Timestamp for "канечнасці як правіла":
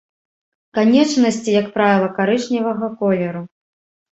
0.77-2.09